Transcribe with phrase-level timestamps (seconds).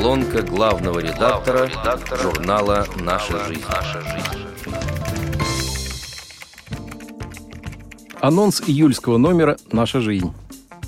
[0.00, 3.62] Колонка главного редактора, редактора журнала «Наша жизнь».
[3.68, 4.46] «Наша жизнь».
[8.18, 10.32] Анонс июльского номера «Наша жизнь».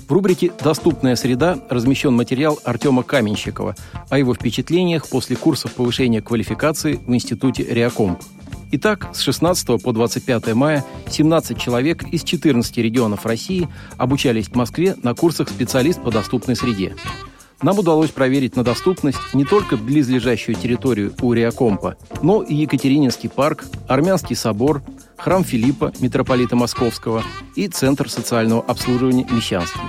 [0.07, 3.75] В рубрике «Доступная среда» размещен материал Артема Каменщикова
[4.09, 8.19] о его впечатлениях после курсов повышения квалификации в Институте Реакомп.
[8.71, 13.69] Итак, с 16 по 25 мая 17 человек из 14 регионов России
[13.99, 16.95] обучались в Москве на курсах «Специалист по доступной среде».
[17.63, 23.63] Нам удалось проверить на доступность не только близлежащую территорию у Реакомпа, но и Екатерининский парк,
[23.87, 24.83] Армянский собор,
[25.15, 27.23] храм Филиппа, митрополита Московского
[27.55, 29.79] и Центр социального обслуживания Мещанский.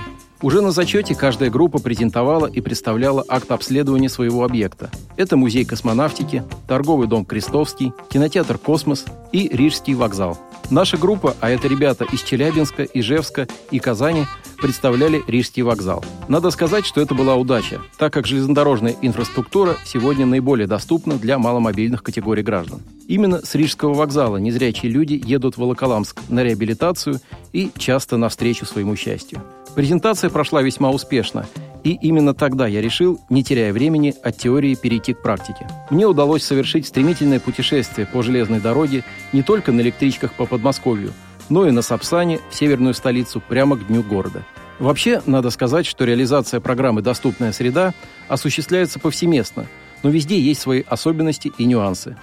[0.41, 4.91] Уже на зачете каждая группа презентовала и представляла акт обследования своего объекта.
[5.15, 10.37] Это музей космонавтики, торговый дом Крестовский, кинотеатр «Космос» и Рижский вокзал.
[10.69, 14.25] Наша группа, а это ребята из Челябинска, Ижевска и Казани,
[14.57, 16.03] представляли Рижский вокзал.
[16.27, 22.01] Надо сказать, что это была удача, так как железнодорожная инфраструктура сегодня наиболее доступна для маломобильных
[22.03, 22.81] категорий граждан.
[23.07, 27.19] Именно с Рижского вокзала незрячие люди едут в Волоколамск на реабилитацию
[27.53, 29.41] и часто навстречу своему счастью.
[29.75, 31.45] Презентация прошла весьма успешно,
[31.83, 35.67] и именно тогда я решил, не теряя времени, от теории перейти к практике.
[35.89, 39.03] Мне удалось совершить стремительное путешествие по железной дороге
[39.33, 41.11] не только на электричках по Подмосковью,
[41.49, 44.45] но и на Сапсане в северную столицу прямо к дню города.
[44.79, 47.93] Вообще, надо сказать, что реализация программы «Доступная среда»
[48.29, 49.67] осуществляется повсеместно,
[50.03, 52.15] но везде есть свои особенности и нюансы.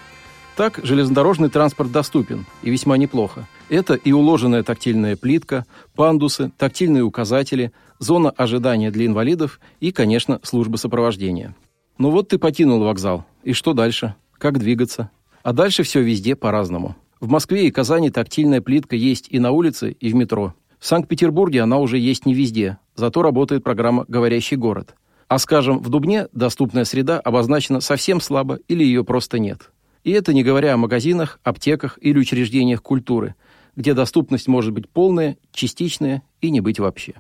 [0.57, 3.47] Так, железнодорожный транспорт доступен, и весьма неплохо.
[3.73, 10.77] Это и уложенная тактильная плитка, пандусы, тактильные указатели, зона ожидания для инвалидов и, конечно, служба
[10.77, 11.57] сопровождения.
[11.97, 13.25] Ну вот ты покинул вокзал.
[13.45, 14.15] И что дальше?
[14.37, 15.11] Как двигаться?
[15.43, 16.97] А дальше все везде по-разному.
[17.19, 20.53] В Москве и Казани тактильная плитка есть и на улице, и в метро.
[20.79, 24.97] В Санкт-Петербурге она уже есть не везде, зато работает программа «Говорящий город».
[25.29, 29.71] А, скажем, в Дубне доступная среда обозначена совсем слабо или ее просто нет.
[30.05, 33.35] И это не говоря о магазинах, аптеках или учреждениях культуры,
[33.77, 37.15] где доступность может быть полная, частичная и не быть вообще.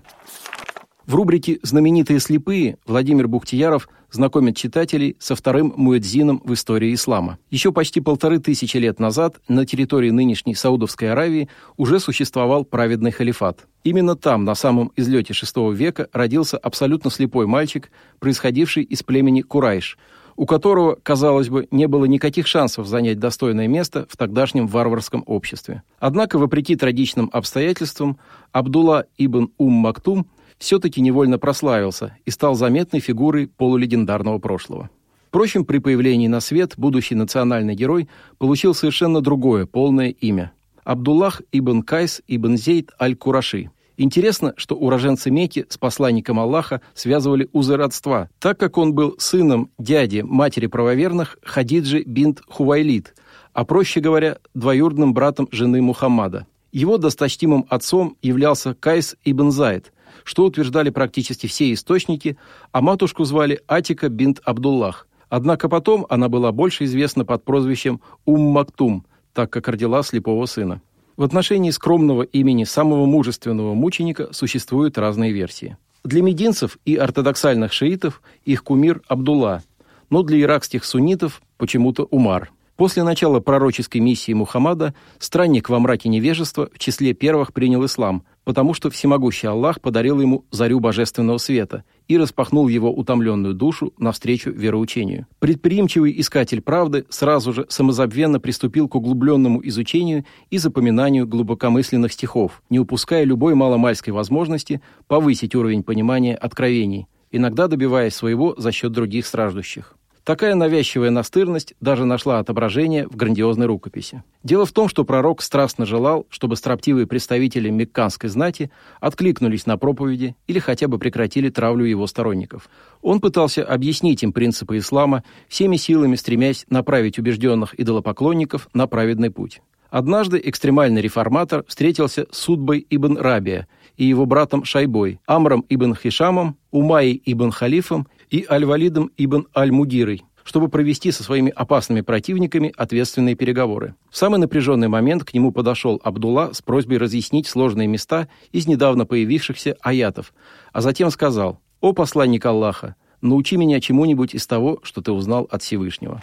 [1.06, 7.38] В рубрике «Знаменитые слепые» Владимир Бухтияров знакомит читателей со вторым муэдзином в истории ислама.
[7.50, 13.66] Еще почти полторы тысячи лет назад на территории нынешней Саудовской Аравии уже существовал праведный халифат.
[13.82, 19.98] Именно там, на самом излете VI века, родился абсолютно слепой мальчик, происходивший из племени Курайш–
[20.36, 25.82] у которого, казалось бы, не было никаких шансов занять достойное место в тогдашнем варварском обществе.
[25.98, 28.18] Однако, вопреки трагичным обстоятельствам,
[28.52, 30.26] Абдулла ибн Ум-Мактум
[30.58, 34.90] все-таки невольно прославился и стал заметной фигурой полулегендарного прошлого.
[35.28, 40.52] Впрочем, при появлении на свет будущий национальный герой получил совершенно другое полное имя–
[40.84, 43.70] Абдуллах ибн Кайс ибн Зейд аль-Кураши–
[44.02, 49.70] Интересно, что уроженцы Мекки с посланником Аллаха связывали узы родства, так как он был сыном
[49.78, 53.14] дяди матери правоверных Хадиджи бинт Хувайлид,
[53.52, 56.48] а проще говоря, двоюродным братом жены Мухаммада.
[56.72, 59.92] Его досточтимым отцом являлся Кайс ибн Зайд,
[60.24, 62.36] что утверждали практически все источники,
[62.72, 65.06] а матушку звали Атика бинт Абдуллах.
[65.28, 70.82] Однако потом она была больше известна под прозвищем Ум-Мактум, так как родила слепого сына.
[71.22, 75.76] В отношении скромного имени самого мужественного мученика существуют разные версии.
[76.02, 79.62] Для мединцев и ортодоксальных шиитов их кумир Абдулла,
[80.10, 86.70] но для иракских суннитов почему-то Умар– После начала пророческой миссии Мухаммада странник во мраке невежества
[86.72, 92.16] в числе первых принял ислам, потому что всемогущий Аллах подарил ему зарю божественного света и
[92.16, 95.26] распахнул его утомленную душу навстречу вероучению.
[95.38, 102.80] Предприимчивый искатель правды сразу же самозабвенно приступил к углубленному изучению и запоминанию глубокомысленных стихов, не
[102.80, 109.94] упуская любой маломальской возможности повысить уровень понимания откровений, иногда добиваясь своего за счет других страждущих.
[110.24, 114.22] Такая навязчивая настырность даже нашла отображение в грандиозной рукописи.
[114.44, 120.36] Дело в том, что пророк страстно желал, чтобы строптивые представители мекканской знати откликнулись на проповеди
[120.46, 122.68] или хотя бы прекратили травлю его сторонников.
[123.00, 129.60] Он пытался объяснить им принципы ислама, всеми силами стремясь направить убежденных идолопоклонников на праведный путь.
[129.92, 136.56] Однажды экстремальный реформатор встретился с Судбой ибн Рабия и его братом Шайбой, Амром ибн Хишамом,
[136.70, 143.94] Умаей ибн Халифом и Аль-Валидом ибн Аль-Мугирой, чтобы провести со своими опасными противниками ответственные переговоры.
[144.10, 149.06] В самый напряженный момент к нему подошел Абдулла с просьбой разъяснить сложные места из недавно
[149.06, 150.32] появившихся аятов,
[150.72, 155.62] а затем сказал «О посланник Аллаха, научи меня чему-нибудь из того, что ты узнал от
[155.62, 156.22] Всевышнего».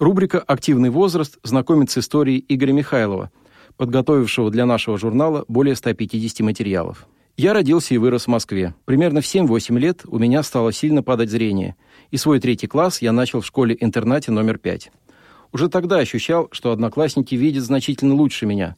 [0.00, 3.30] Рубрика «Активный возраст» знакомит с историей Игоря Михайлова,
[3.76, 7.06] подготовившего для нашего журнала более 150 материалов.
[7.36, 8.74] Я родился и вырос в Москве.
[8.84, 11.74] Примерно в 7-8 лет у меня стало сильно падать зрение,
[12.12, 14.92] и свой третий класс я начал в школе-интернате номер 5.
[15.52, 18.76] Уже тогда ощущал, что одноклассники видят значительно лучше меня,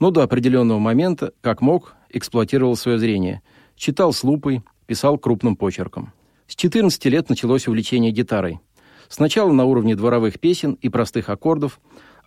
[0.00, 3.42] но до определенного момента, как мог, эксплуатировал свое зрение.
[3.76, 6.12] Читал с лупой, писал крупным почерком.
[6.46, 8.60] С 14 лет началось увлечение гитарой.
[9.08, 11.78] Сначала на уровне дворовых песен и простых аккордов,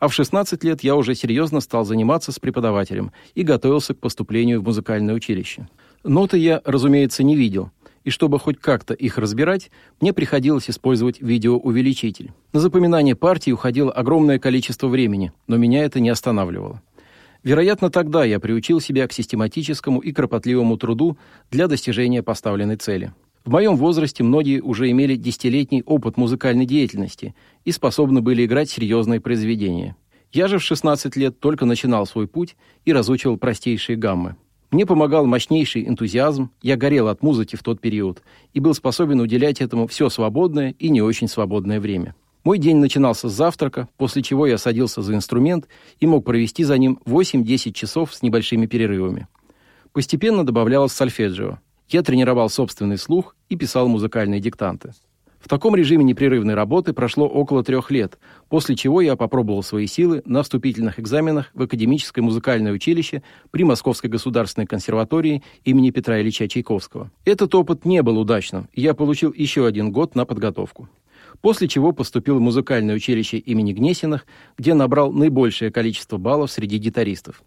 [0.02, 4.60] а в 16 лет я уже серьезно стал заниматься с преподавателем и готовился к поступлению
[4.60, 5.70] в музыкальное училище.
[6.04, 7.70] Ноты я, разумеется, не видел,
[8.04, 9.70] и чтобы хоть как-то их разбирать,
[10.02, 12.32] мне приходилось использовать видеоувеличитель.
[12.52, 16.82] На запоминание партии уходило огромное количество времени, но меня это не останавливало.
[17.44, 21.20] Вероятно, тогда я приучил себя к систематическому и кропотливому труду
[21.52, 23.14] для достижения поставленной цели.
[23.44, 27.34] В моем возрасте многие уже имели десятилетний опыт музыкальной деятельности
[27.66, 29.96] и способны были играть серьезные произведения.
[30.32, 32.56] Я же в 16 лет только начинал свой путь
[32.86, 34.36] и разучивал простейшие гаммы.
[34.70, 38.22] Мне помогал мощнейший энтузиазм, я горел от музыки в тот период
[38.54, 42.16] и был способен уделять этому все свободное и не очень свободное время.
[42.44, 45.68] Мой день начинался с завтрака, после чего я садился за инструмент
[46.00, 49.28] и мог провести за ним 8-10 часов с небольшими перерывами.
[49.92, 51.60] Постепенно добавлялось сольфеджио.
[51.92, 54.94] Я тренировал собственный слух и писал музыкальные диктанты.
[55.42, 58.18] В таком режиме непрерывной работы прошло около трех лет,
[58.48, 64.10] после чего я попробовал свои силы на вступительных экзаменах в Академическое музыкальное училище при Московской
[64.10, 67.12] государственной консерватории имени Петра Ильича Чайковского.
[67.26, 70.88] Этот опыт не был удачным, и я получил еще один год на подготовку.
[71.42, 74.26] После чего поступил в музыкальное училище имени Гнесиных,
[74.58, 77.44] где набрал наибольшее количество баллов среди гитаристов.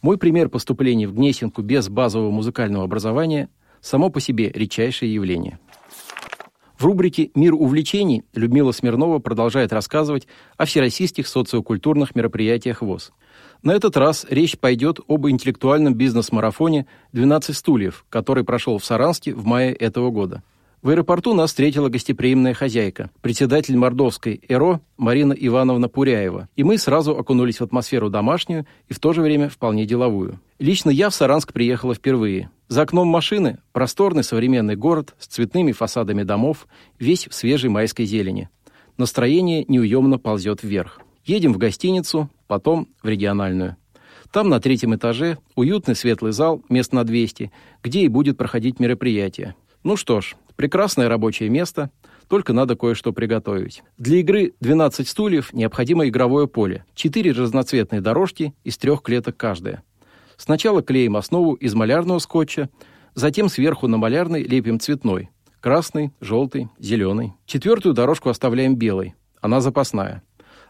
[0.00, 3.48] Мой пример поступления в Гнесинку без базового музыкального образования
[3.80, 5.58] само по себе редчайшее явление.
[6.80, 13.12] В рубрике «Мир увлечений» Людмила Смирнова продолжает рассказывать о всероссийских социокультурных мероприятиях ВОЗ.
[13.62, 19.44] На этот раз речь пойдет об интеллектуальном бизнес-марафоне «12 стульев», который прошел в Саранске в
[19.44, 20.42] мае этого года.
[20.80, 27.14] В аэропорту нас встретила гостеприимная хозяйка, председатель мордовской ЭРО Марина Ивановна Пуряева, и мы сразу
[27.14, 30.40] окунулись в атмосферу домашнюю и в то же время вполне деловую.
[30.58, 32.50] Лично я в Саранск приехала впервые.
[32.70, 36.68] За окном машины просторный современный город с цветными фасадами домов,
[37.00, 38.48] весь в свежей майской зелени.
[38.96, 41.00] Настроение неуемно ползет вверх.
[41.24, 43.76] Едем в гостиницу, потом в региональную.
[44.30, 47.50] Там на третьем этаже уютный светлый зал, мест на 200,
[47.82, 49.56] где и будет проходить мероприятие.
[49.82, 51.90] Ну что ж, прекрасное рабочее место,
[52.28, 53.82] только надо кое-что приготовить.
[53.98, 59.82] Для игры 12 стульев необходимо игровое поле, 4 разноцветные дорожки из трех клеток каждая.
[60.40, 62.70] Сначала клеим основу из малярного скотча,
[63.14, 65.28] затем сверху на малярный лепим цветной–
[65.60, 67.34] красный, желтый, зеленый.
[67.44, 70.22] Четвертую дорожку оставляем белой, она запасная.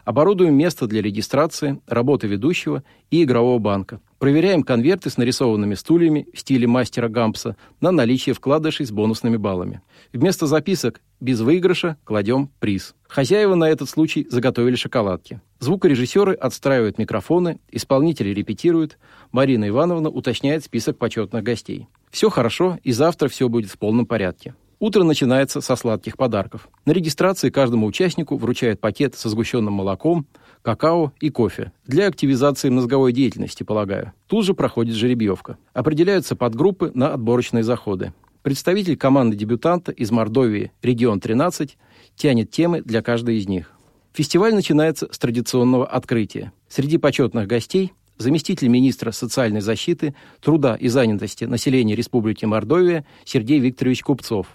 [0.03, 4.01] Оборудуем место для регистрации, работы ведущего и игрового банка.
[4.21, 9.81] Проверяем конверты с нарисованными стульями в стиле мастера Гампса на наличие вкладышей с бонусными баллами.
[10.13, 12.93] Вместо записок «без выигрыша» кладем приз.
[13.07, 15.41] Хозяева на этот случай заготовили шоколадки.
[15.57, 18.99] Звукорежиссеры отстраивают микрофоны, исполнители репетируют,
[19.31, 21.87] Марина Ивановна уточняет список почетных гостей.
[22.11, 24.53] Все хорошо, и завтра все будет в полном порядке.
[24.81, 26.67] Утро начинается со сладких подарков.
[26.85, 30.25] На регистрации каждому участнику вручают пакет со сгущенным молоком,
[30.63, 31.71] какао и кофе.
[31.85, 34.11] Для активизации мозговой деятельности, полагаю.
[34.25, 35.59] Тут же проходит жеребьевка.
[35.73, 38.11] Определяются подгруппы на отборочные заходы.
[38.41, 41.77] Представитель команды дебютанта из Мордовии, регион 13,
[42.15, 43.73] тянет темы для каждой из них.
[44.13, 46.53] Фестиваль начинается с традиционного открытия.
[46.67, 54.01] Среди почетных гостей заместитель министра социальной защиты, труда и занятости населения Республики Мордовия Сергей Викторович
[54.01, 54.47] Купцов,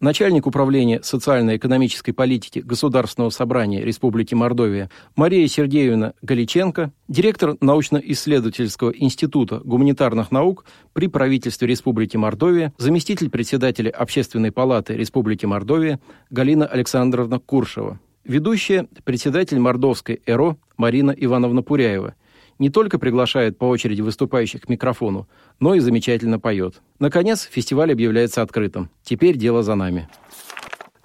[0.00, 10.30] начальник управления социально-экономической политики Государственного собрания Республики Мордовия Мария Сергеевна Галиченко, директор научно-исследовательского института гуманитарных
[10.30, 16.00] наук при правительстве Республики Мордовия, заместитель председателя Общественной палаты Республики Мордовия
[16.30, 22.14] Галина Александровна Куршева, ведущая председатель Мордовской ЭРО Марина Ивановна Пуряева–
[22.58, 25.28] не только приглашает по очереди выступающих к микрофону,
[25.60, 26.80] но и замечательно поет.
[26.98, 28.90] Наконец, фестиваль объявляется открытым.
[29.02, 30.08] Теперь дело за нами.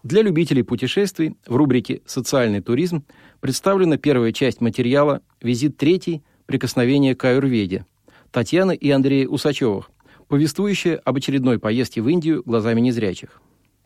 [0.04, 3.06] Для любителей путешествий в рубрике «Социальный туризм»
[3.40, 6.24] представлена первая часть материала «Визит третий.
[6.46, 7.86] Прикосновение к аюрведе»
[8.30, 9.92] Татьяны и Андрея Усачевых,
[10.28, 13.42] повествующая об очередной поездке в Индию глазами незрячих.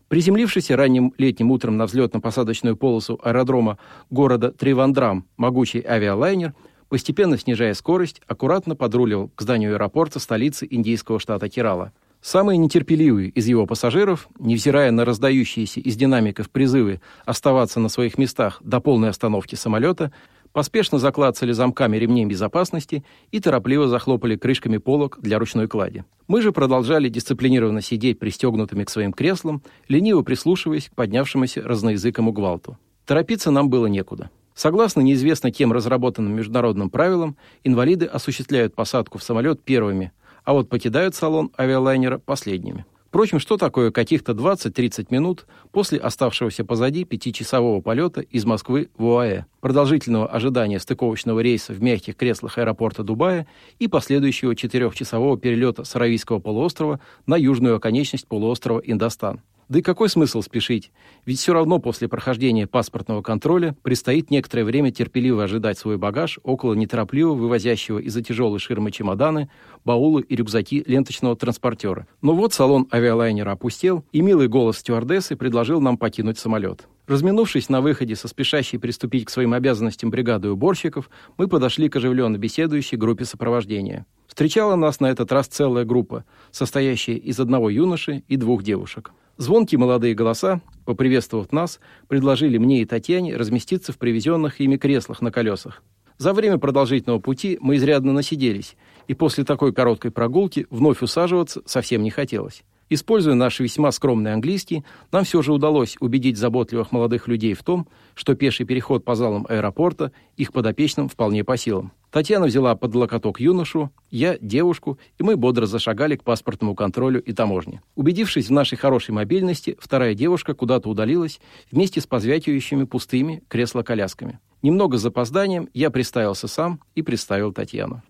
[0.07, 3.77] Приземлившийся ранним летним утром на взлетно-посадочную полосу аэродрома
[4.09, 6.55] города Тривандрам могучий авиалайнер
[6.89, 11.93] постепенно снижая скорость, аккуратно подруливал к зданию аэропорта столицы индийского штата Керала.
[12.21, 18.59] Самые нетерпеливые из его пассажиров, невзирая на раздающиеся из динамиков призывы оставаться на своих местах
[18.63, 20.11] до полной остановки самолета,
[20.51, 26.03] поспешно заклацали замками ремней безопасности и торопливо захлопали крышками полок для ручной клади.
[26.27, 32.77] Мы же продолжали дисциплинированно сидеть пристегнутыми к своим креслам, лениво прислушиваясь к поднявшемуся разноязыкому гвалту.
[33.05, 34.31] Торопиться нам было некуда.
[34.57, 40.11] Согласно неизвестно кем разработанным международным правилам, инвалиды осуществляют посадку в самолет первыми,
[40.43, 42.83] а вот покидают салон авиалайнера последними.
[43.05, 49.45] Впрочем, что такое каких-то 20-30 минут после оставшегося позади пятичасового полета из Москвы в УАЭ,
[49.61, 53.45] продолжительного ожидания стыковочного рейса в мягких креслах аэропорта Дубая
[53.77, 59.39] и последующего четырехчасового перелета с Аравийского полуострова на южную оконечность полуострова Индостан.
[59.69, 60.93] Да и какой смысл спешить?
[61.25, 66.73] Ведь все равно после прохождения паспортного контроля предстоит некоторое время терпеливо ожидать свой багаж около
[66.73, 69.49] неторопливо вывозящего из-за тяжелой ширмы чемоданы,
[69.83, 72.07] баулы и рюкзаки ленточного транспортера.
[72.21, 76.87] Но вот салон авиалайнера опустел, и милый голос стюардессы предложил нам покинуть самолет.
[77.05, 82.37] Разминувшись на выходе со спешащей приступить к своим обязанностям бригады уборщиков, мы подошли к оживленно
[82.37, 84.05] беседующей группе сопровождения.
[84.27, 89.11] Встречала нас на этот раз целая группа, состоящая из одного юноши и двух девушек.
[89.37, 95.31] Звонкие молодые голоса, поприветствовав нас, предложили мне и Татьяне разместиться в привезенных ими креслах на
[95.31, 95.83] колесах.
[96.17, 98.75] За время продолжительного пути мы изрядно насиделись,
[99.07, 102.63] и после такой короткой прогулки вновь усаживаться совсем не хотелось.
[102.89, 107.87] Используя наш весьма скромный английский, нам все же удалось убедить заботливых молодых людей в том,
[108.15, 111.91] что пеший переход по залам аэропорта их подопечным вполне по силам.
[112.11, 117.33] Татьяна взяла под локоток юношу, я– девушку, и мы бодро зашагали к паспортному контролю и
[117.33, 117.81] таможне.
[117.95, 124.39] Убедившись в нашей хорошей мобильности, вторая девушка куда-то удалилась вместе с позвякивающими пустыми кресло-колясками.
[124.61, 128.01] Немного с запозданием я представился сам и представил Татьяну.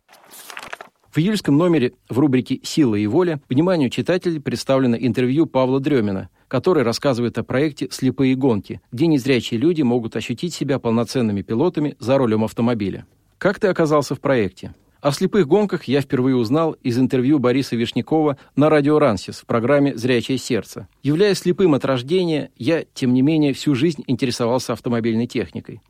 [1.12, 6.84] В июльском номере в рубрике «Сила и воля» вниманию читателей представлено интервью Павла Дремина, который
[6.84, 12.44] рассказывает о проекте «Слепые гонки», где незрячие люди могут ощутить себя полноценными пилотами за рулем
[12.44, 13.06] автомобиля.
[13.38, 14.74] Как ты оказался в проекте?
[15.00, 19.96] О слепых гонках я впервые узнал из интервью Бориса Вишнякова на радио «Рансис» в программе
[19.96, 20.88] «Зрячее сердце».
[21.04, 25.82] Являясь слепым от рождения, я, тем не менее, всю жизнь интересовался автомобильной техникой.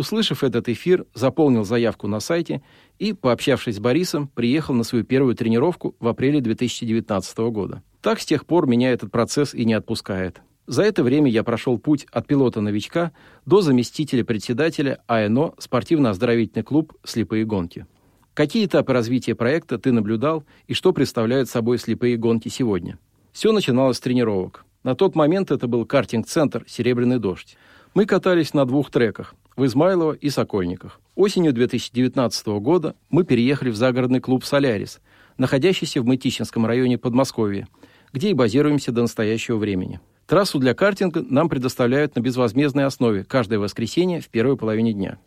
[0.00, 2.62] Услышав этот эфир, заполнил заявку на сайте
[2.98, 7.82] и, пообщавшись с Борисом, приехал на свою первую тренировку в апреле 2019 года.
[8.00, 10.40] Так с тех пор меня этот процесс и не отпускает.
[10.66, 13.12] За это время я прошел путь от пилота-новичка
[13.44, 17.84] до заместителя председателя АНО «Спортивно-оздоровительный клуб «Слепые гонки».
[18.32, 22.98] Какие этапы развития проекта ты наблюдал и что представляют собой слепые гонки сегодня?
[23.32, 24.64] Все начиналось с тренировок.
[24.82, 27.58] На тот момент это был картинг-центр «Серебряный дождь».
[27.92, 31.00] Мы катались на двух треках в Измайлово и Сокольниках.
[31.16, 35.00] Осенью 2019 года мы переехали в загородный клуб «Солярис»,
[35.36, 37.68] находящийся в Мытищинском районе Подмосковья,
[38.10, 40.00] где и базируемся до настоящего времени.
[40.26, 45.18] Трассу для картинга нам предоставляют на безвозмездной основе каждое воскресенье в первой половине дня.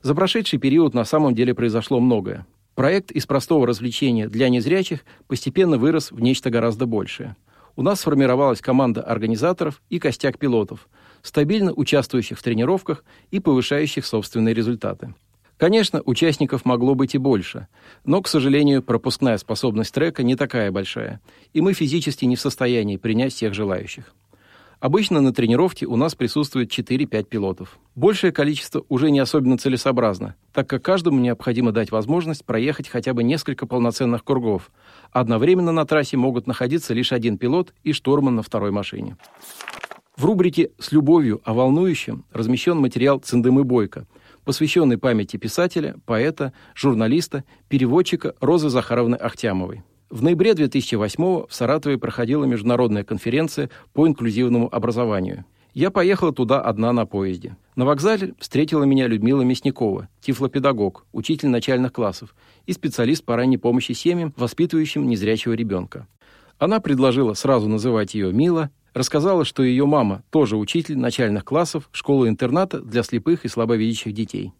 [0.00, 2.46] За прошедший период на самом деле произошло многое.
[2.74, 7.36] Проект из простого развлечения для незрячих постепенно вырос в нечто гораздо большее.
[7.76, 10.88] У нас сформировалась команда организаторов и костяк пилотов–
[11.24, 13.02] стабильно участвующих в тренировках
[13.32, 15.14] и повышающих собственные результаты.
[15.56, 17.68] Конечно, участников могло быть и больше,
[18.04, 21.20] но, к сожалению, пропускная способность трека не такая большая,
[21.52, 24.12] и мы физически не в состоянии принять всех желающих.
[24.80, 27.78] Обычно на тренировке у нас присутствует 4-5 пилотов.
[27.94, 33.22] Большее количество уже не особенно целесообразно, так как каждому необходимо дать возможность проехать хотя бы
[33.22, 34.70] несколько полноценных кругов.
[35.10, 39.16] Одновременно на трассе могут находиться лишь один пилот и штурман на второй машине.
[40.16, 44.06] В рубрике «С любовью о волнующем» размещен материал Циндемы Бойко,
[44.44, 49.82] посвященный памяти писателя, поэта, журналиста, переводчика Розы Захаровны Ахтямовой.
[50.10, 55.46] В ноябре 2008 в Саратове проходила международная конференция по инклюзивному образованию.
[55.72, 57.56] Я поехала туда одна на поезде.
[57.74, 63.90] На вокзале встретила меня Людмила Мясникова, тифлопедагог, учитель начальных классов и специалист по ранней помощи
[63.90, 66.06] семьям, воспитывающим незрячего ребенка.
[66.60, 72.80] Она предложила сразу называть ее Мила, рассказала, что ее мама тоже учитель начальных классов школы-интерната
[72.80, 74.52] для слепых и слабовидящих детей.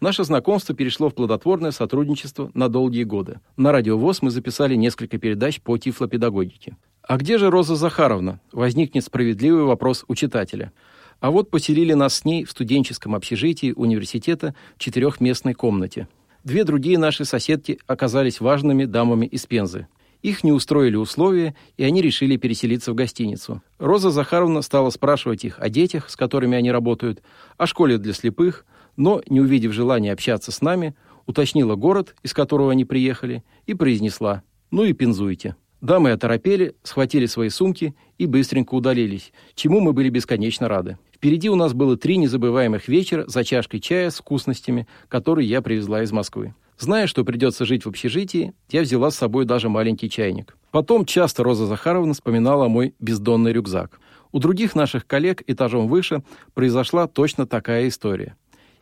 [0.00, 3.40] Наше знакомство перешло в плодотворное сотрудничество на долгие годы.
[3.58, 6.78] На радиовоз мы записали несколько передач по тифлопедагогике.
[7.02, 8.40] А где же Роза Захаровна?
[8.50, 10.72] Возникнет справедливый вопрос у читателя.
[11.20, 16.08] А вот поселили нас с ней в студенческом общежитии университета в четырехместной комнате.
[16.44, 19.86] Две другие наши соседки оказались важными дамами из Пензы.
[20.22, 23.62] Их не устроили условия, и они решили переселиться в гостиницу.
[23.78, 27.22] Роза Захаровна стала спрашивать их о детях, с которыми они работают,
[27.56, 30.94] о школе для слепых, но, не увидев желания общаться с нами,
[31.26, 35.56] уточнила город, из которого они приехали, и произнесла «Ну и пензуйте».
[35.80, 40.98] Дамы оторопели, схватили свои сумки и быстренько удалились, чему мы были бесконечно рады.
[41.14, 46.02] Впереди у нас было три незабываемых вечера за чашкой чая с вкусностями, которые я привезла
[46.02, 46.54] из Москвы.
[46.80, 50.56] Зная, что придется жить в общежитии, я взяла с собой даже маленький чайник.
[50.70, 54.00] Потом часто Роза Захаровна вспоминала мой бездонный рюкзак.
[54.32, 56.22] У других наших коллег этажом выше
[56.54, 58.34] произошла точно такая история.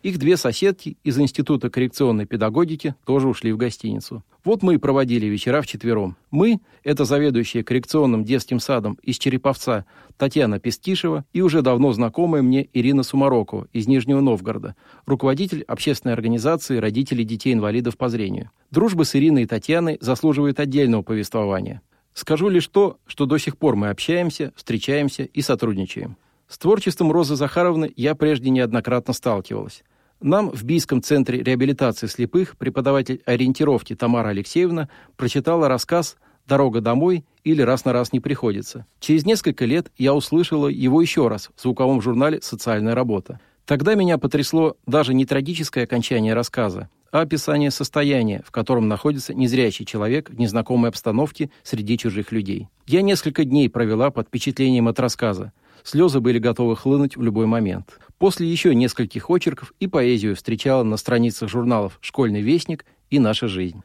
[0.02, 4.22] Их две соседки из Института коррекционной педагогики тоже ушли в гостиницу.
[4.44, 6.16] Вот мы и проводили вечера вчетвером.
[6.30, 9.86] Мы– это заведующая коррекционным детским садом из Череповца
[10.16, 16.76] Татьяна Пестишева и уже давно знакомая мне Ирина Сумарокова из Нижнего Новгорода, руководитель общественной организации
[16.76, 18.52] родителей детей-инвалидов по зрению.
[18.70, 21.82] Дружба с Ириной и Татьяной заслуживает отдельного повествования.
[22.14, 26.16] Скажу лишь то, что до сих пор мы общаемся, встречаемся и сотрудничаем.
[26.48, 29.84] С творчеством Розы Захаровны я прежде неоднократно сталкивалась.
[30.20, 37.60] Нам в Бийском центре реабилитации слепых преподаватель ориентировки Тамара Алексеевна прочитала рассказ «Дорога домой» или
[37.60, 38.86] «Раз на раз не приходится».
[38.98, 43.40] Через несколько лет я услышала его еще раз в звуковом журнале «Социальная работа».
[43.66, 49.84] Тогда меня потрясло даже не трагическое окончание рассказа, а описание состояния, в котором находится незрячий
[49.84, 52.68] человек в незнакомой обстановке среди чужих людей.
[52.86, 55.52] Я несколько дней провела под впечатлением от рассказа.
[55.82, 57.98] Слезы были готовы хлынуть в любой момент.
[58.18, 63.82] После еще нескольких очерков и поэзию встречала на страницах журналов «Школьный вестник» и «Наша жизнь».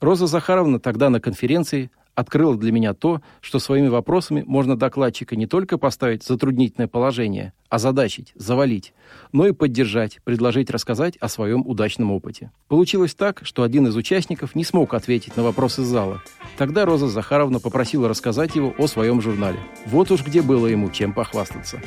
[0.00, 5.46] Роза Захаровна тогда на конференции открыла для меня то, что своими вопросами можно докладчика не
[5.46, 8.94] только поставить затруднительное положение, озадачить, завалить,
[9.32, 12.50] но и поддержать, предложить рассказать о своем удачном опыте.
[12.68, 16.22] Получилось так, что один из участников не смог ответить на вопрос из зала.
[16.56, 19.58] Тогда Роза Захаровна попросила рассказать его о своем журнале.
[19.84, 21.80] Вот уж где было ему чем похвастаться.